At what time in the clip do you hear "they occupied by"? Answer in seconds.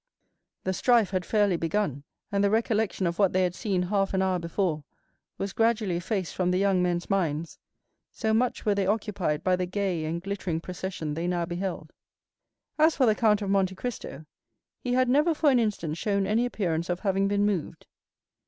8.73-9.55